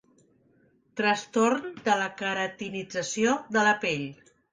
Trastorn 1.01 1.67
de 1.87 1.97
la 1.99 2.07
queratinització 2.21 3.37
de 3.59 3.67
la 3.69 3.75
pell. 3.85 4.09